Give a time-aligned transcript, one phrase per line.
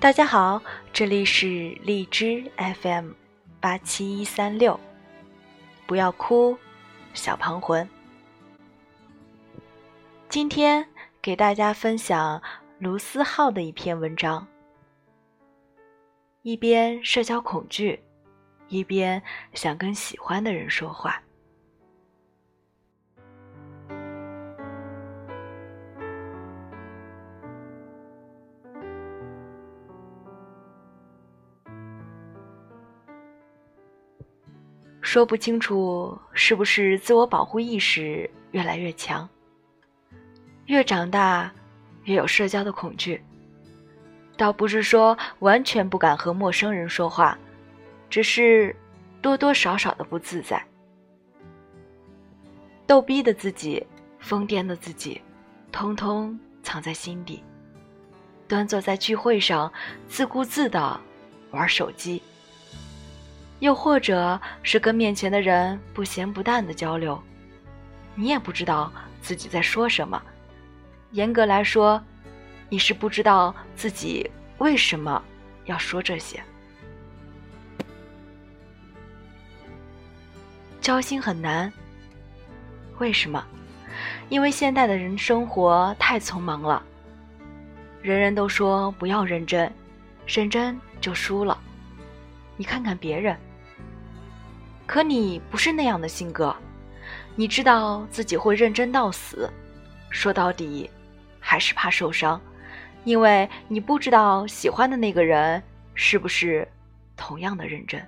[0.00, 0.62] 大家好，
[0.94, 3.10] 这里是荔枝 FM
[3.60, 4.80] 八七一三六，
[5.86, 6.56] 不要哭，
[7.12, 7.86] 小庞魂。
[10.30, 10.88] 今天
[11.20, 12.40] 给大家分享
[12.78, 14.48] 卢思浩的一篇文章。
[16.40, 18.02] 一边社交恐惧，
[18.68, 19.22] 一边
[19.52, 21.22] 想跟喜欢的人说话。
[35.12, 39.28] 说不清楚是不是自我保护意识越来越强，
[40.66, 41.52] 越长大
[42.04, 43.20] 越有社交的恐惧。
[44.36, 47.36] 倒不是说完全不敢和陌生人说话，
[48.08, 48.76] 只是
[49.20, 50.64] 多多少少的不自在。
[52.86, 53.84] 逗逼的自己，
[54.20, 55.20] 疯癫的自己，
[55.72, 57.42] 通通藏在心底。
[58.46, 59.72] 端坐在聚会上，
[60.06, 61.00] 自顾自的
[61.50, 62.22] 玩手机。
[63.60, 67.22] 又或者是跟面前的人不咸不淡的交流，
[68.14, 68.90] 你也不知道
[69.22, 70.20] 自己在说什么。
[71.12, 72.02] 严格来说，
[72.68, 75.22] 你是不知道自己为什么
[75.66, 76.42] 要说这些。
[80.80, 81.70] 交心很难，
[82.98, 83.44] 为什么？
[84.30, 86.82] 因为现代的人生活太匆忙了。
[88.00, 89.70] 人人都说不要认真，
[90.26, 91.60] 认真就输了。
[92.56, 93.36] 你看看别人。
[94.90, 96.52] 可你不是那样的性格，
[97.36, 99.48] 你知道自己会认真到死，
[100.10, 100.90] 说到底，
[101.38, 102.40] 还是怕受伤，
[103.04, 105.62] 因为你不知道喜欢的那个人
[105.94, 106.66] 是不是
[107.16, 108.04] 同样的认真。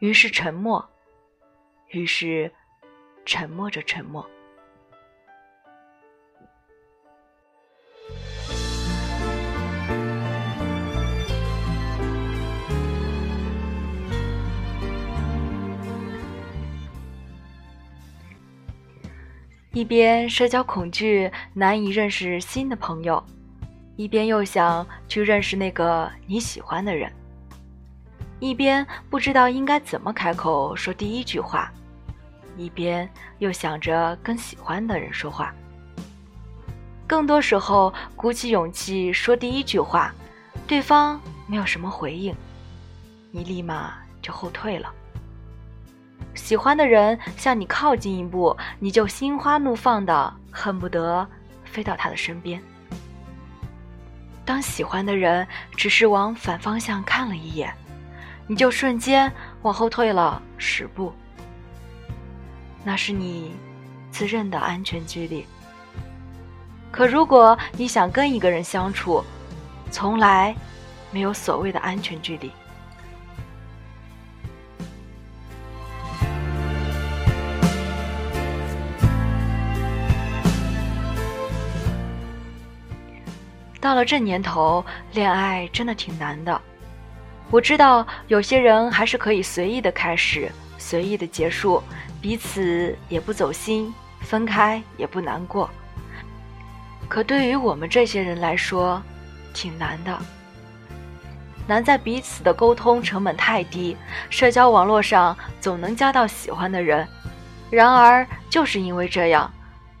[0.00, 0.84] 于是沉默，
[1.90, 2.52] 于是
[3.24, 4.28] 沉默着沉默。
[19.78, 23.22] 一边社交恐惧，难以认识新的朋友，
[23.94, 27.08] 一边又想去认识那个你喜欢的人，
[28.40, 31.72] 一边不知道应该怎么开口说第一句话，
[32.56, 35.54] 一边又想着跟喜欢的人说话。
[37.06, 40.12] 更多时候，鼓起勇气说第一句话，
[40.66, 42.34] 对方没有什么回应，
[43.30, 44.92] 你立马就后退了。
[46.48, 51.28] 喜欢的人向你靠近一步，你就心花怒放的恨不得
[51.62, 52.58] 飞到他的身边。
[54.46, 57.70] 当喜欢的人只是往反方向看了一眼，
[58.46, 61.12] 你就瞬间往后退了十步。
[62.82, 63.54] 那是你
[64.10, 65.44] 自认的安全距离。
[66.90, 69.22] 可如果你想跟一个人相处，
[69.90, 70.56] 从来
[71.10, 72.50] 没有所谓的安全距离。
[83.80, 86.60] 到了这年头，恋爱真的挺难的。
[87.50, 91.82] 我知道有些人还是可以随意的开始，随意的结束，
[92.20, 95.70] 彼此也不走心，分开也不难过。
[97.08, 99.00] 可对于我们这些人来说，
[99.54, 100.18] 挺难的。
[101.66, 103.96] 难在彼此的沟通成本太低，
[104.28, 107.06] 社交网络上总能交到喜欢的人。
[107.70, 109.50] 然而就是因为这样，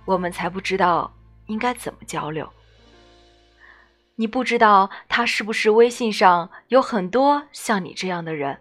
[0.04, 1.10] 我们才不知道
[1.46, 2.50] 应该怎么交流。
[4.20, 8.60] 你不知道他是不是微信上有很多像你这样的人。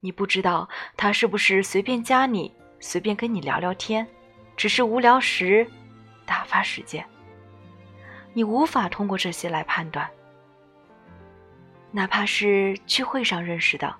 [0.00, 4.04] 你不知道他是不是随便加你，随便跟你聊聊天，
[4.56, 5.64] 只是无聊时
[6.26, 7.08] 打发时间。
[8.32, 10.10] 你无法通过这些来判断。
[11.92, 13.94] 哪怕是聚会上认识的，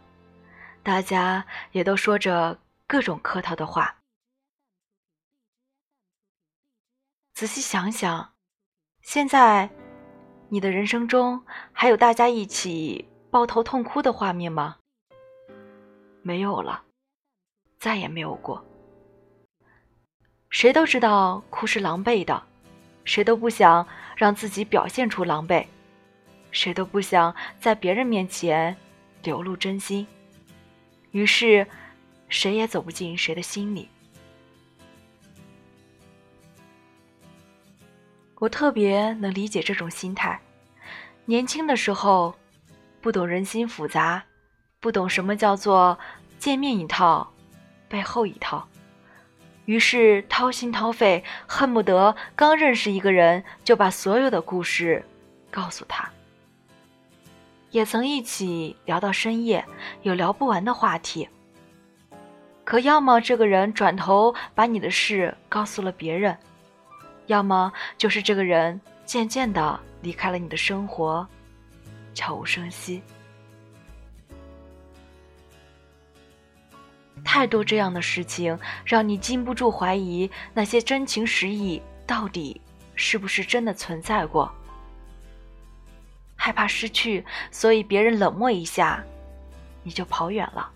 [0.82, 2.58] 大家也都说着
[2.88, 3.98] 各种客套的话。
[7.34, 8.34] 仔细想想，
[9.00, 9.70] 现在。
[10.54, 11.42] 你的人生中
[11.72, 14.76] 还有大家一起抱头痛哭的画面吗？
[16.22, 16.84] 没有了，
[17.80, 18.64] 再也没有过。
[20.50, 22.40] 谁都知道哭是狼狈的，
[23.04, 23.84] 谁都不想
[24.14, 25.66] 让自己表现出狼狈，
[26.52, 28.76] 谁都不想在别人面前
[29.24, 30.06] 流露真心，
[31.10, 31.66] 于是
[32.28, 33.88] 谁也走不进谁的心里。
[38.44, 40.38] 我特别能理解这种心态。
[41.24, 42.34] 年轻的时候，
[43.00, 44.22] 不懂人心复杂，
[44.80, 45.98] 不懂什么叫做
[46.38, 47.32] 见面一套，
[47.88, 48.68] 背后一套，
[49.64, 55.02] 于是掏心掏肺，恨不得刚认识一个人就把所有的故事
[55.50, 56.06] 告诉他。
[57.70, 59.64] 也曾一起聊到深夜，
[60.02, 61.26] 有聊不完的话题。
[62.62, 66.36] 可要么这个人转头把你的事告诉了别人，
[67.26, 71.26] 要么就是这个人渐渐的离开了你的生活，
[72.14, 73.02] 悄无声息。
[77.24, 82.60] 太多这样的事情，让你禁不住怀疑那些真情实意到底
[82.94, 84.52] 是不是真的存在过。
[86.36, 89.02] 害怕失去，所以别人冷漠一下，
[89.82, 90.70] 你就跑远了。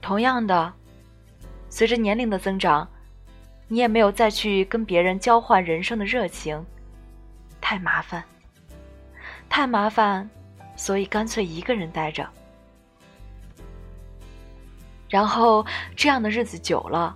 [0.00, 0.72] 同样的，
[1.76, 2.88] 随着年龄的增长，
[3.68, 6.64] 你也没有再去跟别人交换人生的热情，
[7.60, 8.24] 太麻烦，
[9.46, 10.26] 太麻烦，
[10.74, 12.26] 所以干脆一个人待着。
[15.10, 17.14] 然后这样的日子久了，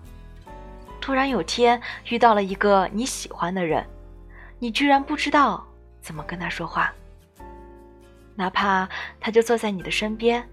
[1.00, 1.80] 突然有天
[2.10, 3.82] 遇到了一个你喜欢的人，
[4.58, 5.66] 你居然不知道
[6.02, 6.92] 怎么跟他说话，
[8.34, 8.86] 哪怕
[9.18, 10.46] 他就坐在你的身边。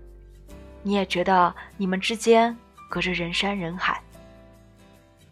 [0.81, 2.57] 你也觉得你们之间
[2.89, 3.96] 隔着人山人海，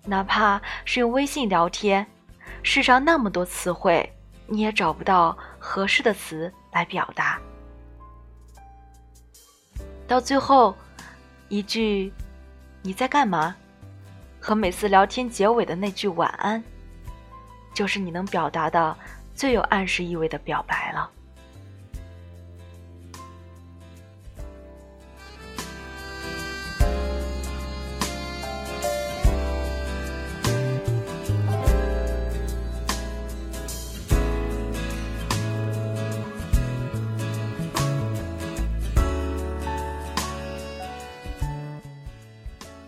[0.06, 2.06] 哪怕是用微信聊天，
[2.62, 4.08] 世上那么多词汇，
[4.48, 7.40] 你也找不到合适的词来表达。
[10.08, 10.76] 到最后，
[11.50, 12.14] 一句
[12.84, 13.56] “你在干嘛”
[14.40, 16.64] 和每次聊天结尾的那句“晚安”，
[17.74, 18.96] 就是你能表达的
[19.34, 21.10] 最有暗示意味的表白了。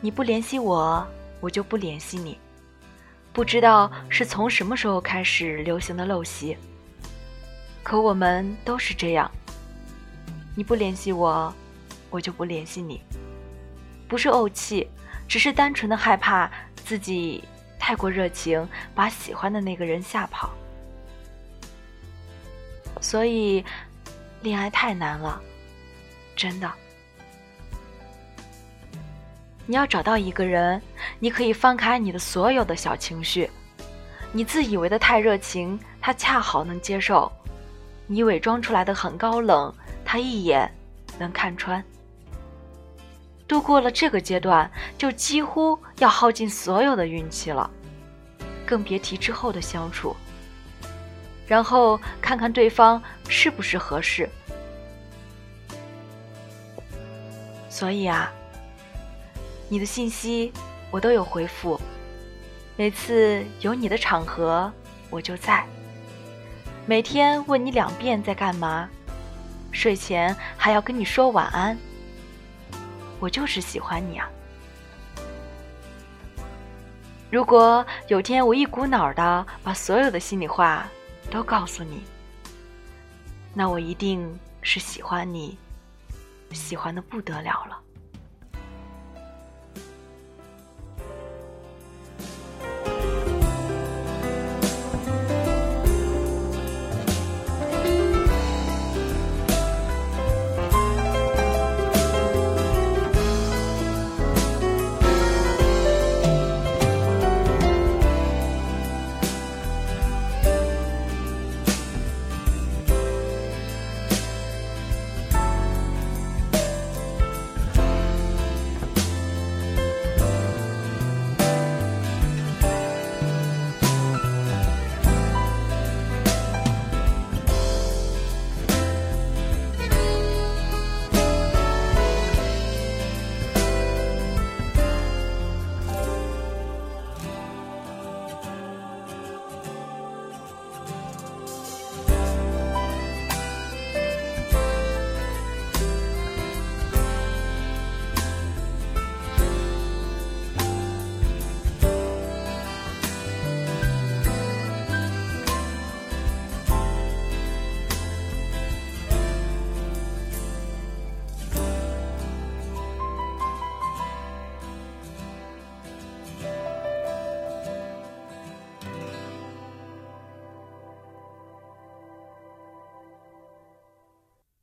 [0.07, 1.06] 你不联系我，
[1.42, 2.39] 我就不联系你。
[3.33, 6.56] 不知道是从什么时候开始流行的陋习，
[7.83, 9.30] 可我们都是这样。
[10.56, 11.54] 你不联系我，
[12.09, 13.01] 我就不联系你。
[14.07, 14.88] 不是怄气，
[15.27, 16.50] 只是单纯的害怕
[16.86, 17.44] 自己
[17.77, 18.65] 太过热情，
[18.95, 20.51] 把喜欢的那个人吓跑。
[23.01, 23.62] 所以，
[24.42, 25.42] 恋爱太难了，
[26.33, 26.71] 真的。
[29.69, 30.81] 你要找到一个人，
[31.19, 33.50] 你可以放开你的所有的小情绪，
[34.31, 37.30] 你自以为的太热情，他恰好能接受；
[38.08, 39.74] 你伪装出来的很高冷，
[40.06, 40.74] 他一眼
[41.19, 41.84] 能看穿。
[43.46, 47.69] 度过了这个阶段，就几乎要耗尽所有的运气了，
[48.66, 50.16] 更别提之后的相处。
[51.46, 54.30] 然后看看对方是不是合适。
[57.69, 58.31] 所以啊。
[59.69, 60.54] 你的信息
[60.90, 61.80] 我都有回复，
[62.75, 64.72] 每次有你的场合
[65.10, 65.66] 我就在。
[66.86, 68.90] 每天问你两遍在干嘛，
[69.72, 71.78] 睡前还要跟你说晚安。
[73.19, 74.30] 我就是喜欢你啊！
[77.30, 80.88] 如果有天我一股脑的把所有的心里话
[81.30, 82.04] 都告诉你，
[83.54, 85.57] 那我一定是喜欢你，
[86.54, 87.78] 喜欢的不得了了。